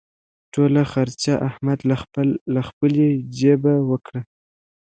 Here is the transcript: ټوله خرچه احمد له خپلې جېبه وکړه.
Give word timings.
ټوله 0.53 0.81
خرچه 0.91 1.33
احمد 1.49 1.79
له 2.55 2.61
خپلې 2.71 3.07
جېبه 3.37 3.73
وکړه. 3.89 4.21